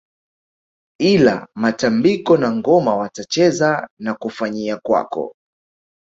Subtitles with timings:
[0.99, 5.35] Ila matambiko na ngoma watacheza na kufanyia kwako